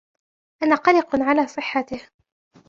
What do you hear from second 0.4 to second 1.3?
أنا قلق